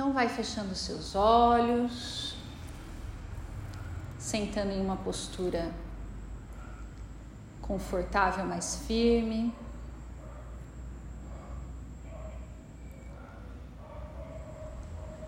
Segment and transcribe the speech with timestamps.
[0.00, 2.34] Então, vai fechando seus olhos,
[4.16, 5.70] sentando em uma postura
[7.60, 9.54] confortável, mais firme.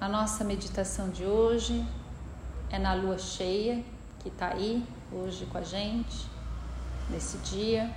[0.00, 1.86] A nossa meditação de hoje
[2.70, 3.84] é na lua cheia,
[4.20, 4.82] que está aí
[5.12, 6.27] hoje com a gente,
[7.11, 7.95] nesse dia,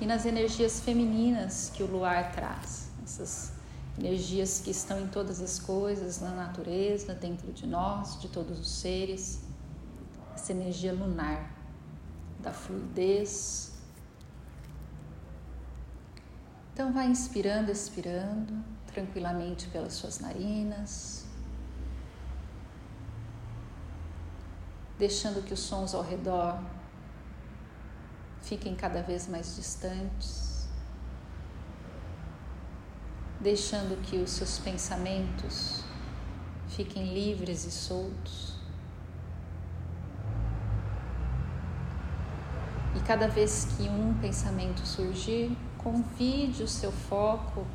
[0.00, 3.59] e nas energias femininas que o luar traz, essas
[4.00, 8.70] energias que estão em todas as coisas, na natureza, dentro de nós, de todos os
[8.70, 9.42] seres,
[10.34, 11.54] essa energia lunar
[12.40, 13.72] da fluidez.
[16.72, 21.26] Então, vai inspirando, expirando tranquilamente pelas suas narinas,
[24.98, 26.58] deixando que os sons ao redor
[28.40, 30.49] fiquem cada vez mais distantes,
[33.40, 35.82] deixando que os seus pensamentos
[36.68, 38.58] fiquem livres e soltos.
[42.94, 47.66] E cada vez que um pensamento surgir, convide o seu foco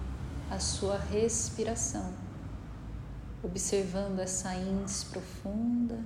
[0.52, 2.14] à sua respiração,
[3.44, 6.00] observando essa ins profunda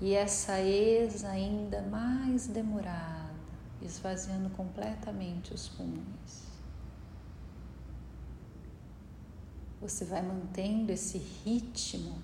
[0.00, 3.32] e essa ex ainda mais demorada,
[3.80, 6.53] esvaziando completamente os pulmões.
[9.84, 12.16] Você vai mantendo esse ritmo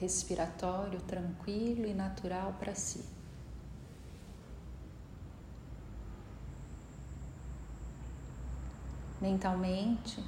[0.00, 3.04] respiratório tranquilo e natural para si.
[9.20, 10.24] Mentalmente,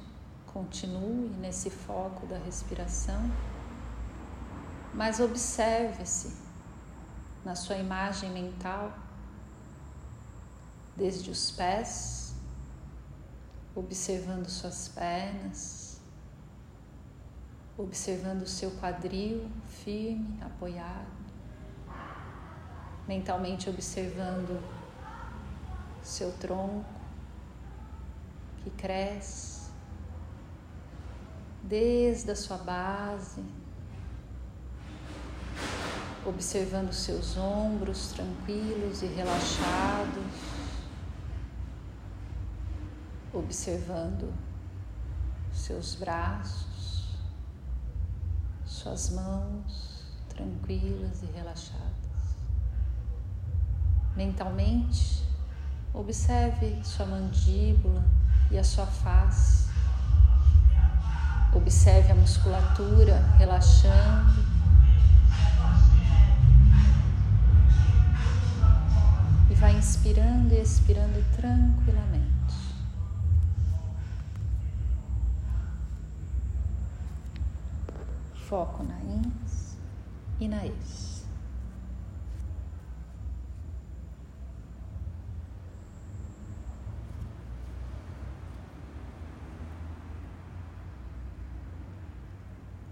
[0.53, 3.19] continue nesse foco da respiração,
[4.93, 6.37] mas observe-se
[7.43, 8.97] na sua imagem mental,
[10.95, 12.33] desde os pés,
[13.75, 15.90] observando suas pernas,
[17.81, 21.07] observando o seu quadril firme, apoiado,
[23.07, 24.61] mentalmente observando
[26.03, 26.85] seu tronco
[28.63, 29.71] que cresce
[31.63, 33.43] desde a sua base,
[36.25, 40.23] observando seus ombros tranquilos e relaxados,
[43.33, 44.31] observando
[45.51, 46.70] seus braços,
[48.81, 51.91] suas mãos tranquilas e relaxadas.
[54.15, 55.23] Mentalmente,
[55.93, 58.03] observe sua mandíbula
[58.49, 59.69] e a sua face.
[61.53, 64.51] Observe a musculatura relaxando.
[69.49, 72.20] E vai inspirando e expirando tranquilamente.
[78.51, 79.77] Foco na ins
[80.37, 81.23] e na ex.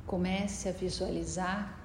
[0.07, 1.77] Comece a visualizar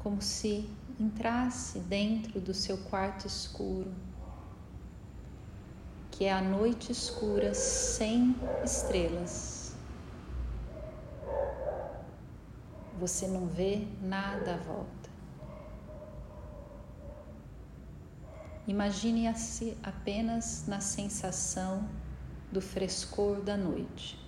[0.00, 0.68] como se
[1.00, 3.90] entrasse dentro do seu quarto escuro,
[6.10, 9.53] que é a noite escura sem estrelas.
[12.98, 15.10] Você não vê nada à volta.
[18.66, 21.88] Imagine-se apenas na sensação
[22.50, 24.24] do frescor da noite.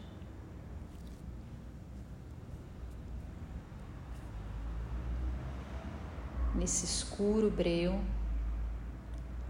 [6.56, 8.00] nesse escuro breu,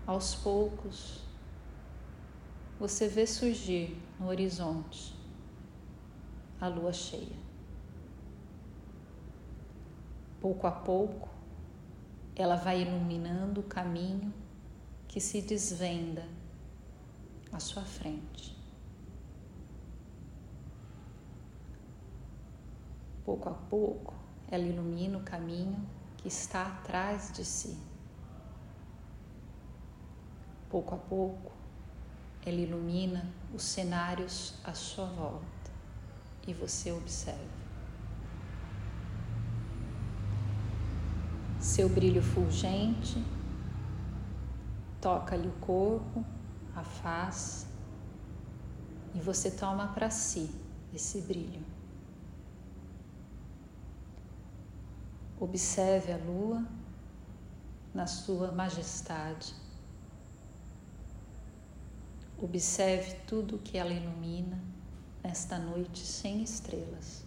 [0.07, 1.21] aos poucos
[2.79, 5.15] você vê surgir no horizonte
[6.61, 7.46] a lua cheia.
[10.47, 11.29] Pouco a pouco,
[12.37, 14.33] ela vai iluminando o caminho
[15.09, 16.25] que se desvenda
[17.53, 18.57] à sua frente.
[23.25, 24.15] Pouco a pouco,
[24.49, 25.85] ela ilumina o caminho
[26.17, 27.77] que está atrás de si.
[30.71, 31.51] Pouco a pouco,
[32.45, 35.73] ela ilumina os cenários à sua volta
[36.47, 37.56] e você observa.
[41.67, 43.23] Seu brilho fulgente
[45.01, 46.25] toca-lhe o corpo,
[46.77, 47.67] a face,
[49.13, 50.49] e você toma para si
[50.95, 51.61] esse brilho.
[55.41, 56.65] Observe a lua
[57.93, 59.53] na sua majestade.
[62.39, 64.63] Observe tudo que ela ilumina
[65.21, 67.26] nesta noite sem estrelas.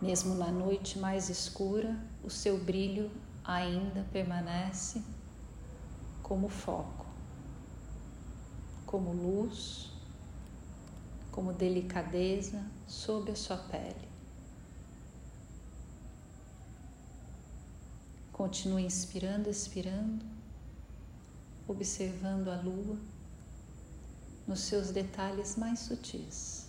[0.00, 3.10] Mesmo na noite mais escura, o seu brilho
[3.44, 5.02] ainda permanece
[6.22, 7.06] como foco,
[8.86, 9.90] como luz,
[11.32, 14.08] como delicadeza sob a sua pele.
[18.32, 20.24] Continue inspirando, expirando,
[21.66, 22.96] observando a lua
[24.46, 26.67] nos seus detalhes mais sutis.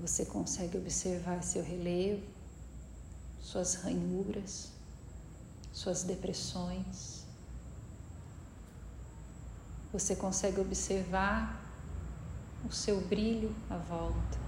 [0.00, 2.22] Você consegue observar seu relevo,
[3.40, 4.70] suas ranhuras,
[5.72, 7.24] suas depressões.
[9.92, 11.60] Você consegue observar
[12.64, 14.38] o seu brilho à volta.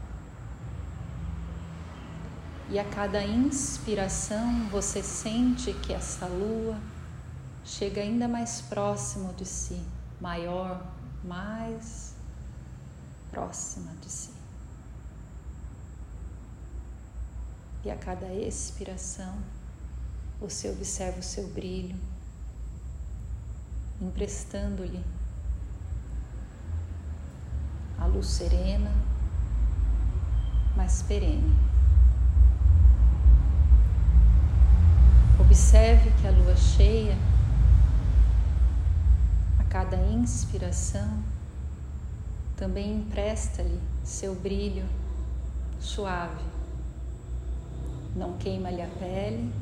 [2.68, 6.80] E a cada inspiração você sente que essa lua
[7.64, 9.82] chega ainda mais próximo de si,
[10.20, 10.86] maior,
[11.24, 12.14] mais
[13.32, 14.39] próxima de si.
[17.82, 19.38] E a cada expiração,
[20.38, 21.96] você observa o seu brilho,
[24.00, 25.02] emprestando-lhe
[27.98, 28.92] a luz serena,
[30.76, 31.56] mas perene.
[35.38, 37.16] Observe que a lua cheia,
[39.58, 41.22] a cada inspiração,
[42.56, 44.86] também empresta-lhe seu brilho
[45.80, 46.59] suave
[48.14, 49.52] não queima-lhe a pele,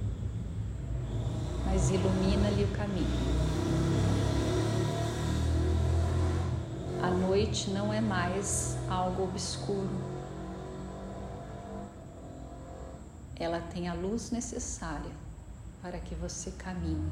[1.64, 3.38] mas ilumina-lhe o caminho.
[7.02, 9.88] A noite não é mais algo obscuro.
[13.36, 15.12] Ela tem a luz necessária
[15.80, 17.08] para que você caminhe.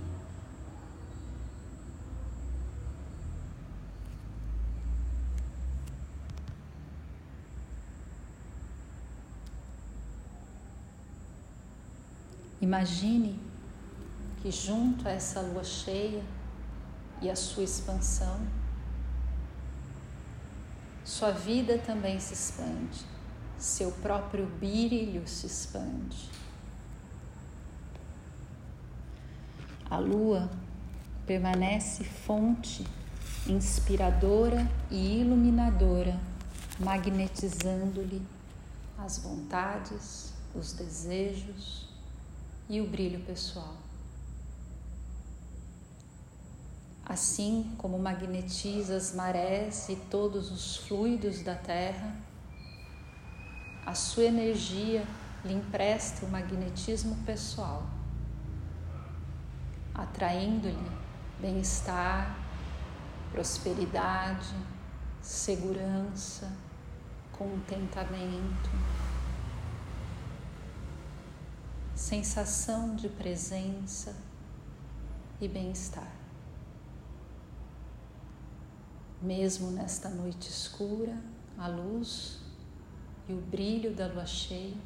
[12.66, 13.38] Imagine
[14.42, 16.24] que junto a essa lua cheia
[17.22, 18.40] e a sua expansão,
[21.04, 23.06] sua vida também se expande,
[23.56, 26.28] seu próprio brilho se expande.
[29.88, 30.50] A lua
[31.24, 32.84] permanece fonte
[33.46, 36.18] inspiradora e iluminadora,
[36.80, 38.26] magnetizando-lhe
[38.98, 41.85] as vontades, os desejos,
[42.68, 43.74] e o brilho pessoal.
[47.04, 52.16] Assim como magnetiza as marés e todos os fluidos da Terra,
[53.84, 55.06] a sua energia
[55.44, 57.86] lhe empresta o magnetismo pessoal,
[59.94, 60.90] atraindo-lhe
[61.40, 62.36] bem-estar,
[63.30, 64.52] prosperidade,
[65.22, 66.50] segurança,
[67.30, 68.70] contentamento
[72.06, 74.14] sensação de presença
[75.40, 76.08] e bem-estar.
[79.20, 81.20] Mesmo nesta noite escura,
[81.58, 82.38] a luz
[83.28, 84.76] e o brilho da lua cheia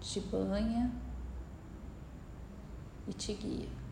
[0.00, 0.90] te banha
[3.06, 3.85] e te guia.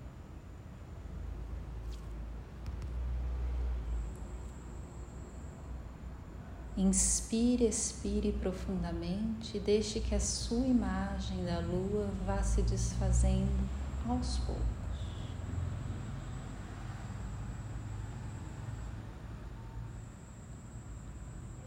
[6.77, 13.69] Inspire, expire profundamente e deixe que a sua imagem da lua vá se desfazendo
[14.09, 14.65] aos poucos.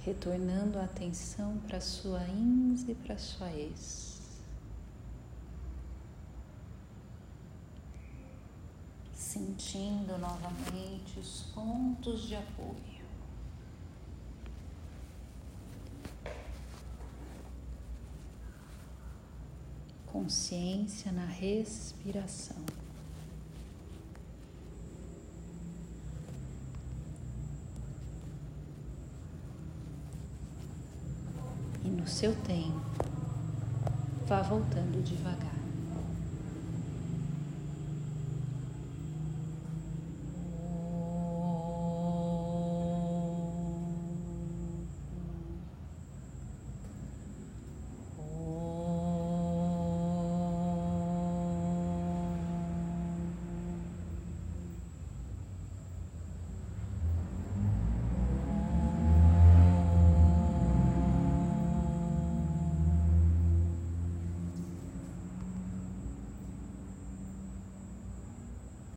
[0.01, 4.21] Retornando a atenção para sua ins e para sua ex.
[9.13, 12.96] Sentindo novamente os pontos de apoio.
[20.17, 22.57] Consciência na respiração.
[31.85, 32.81] E no seu tempo,
[34.27, 35.56] vá voltando devagar.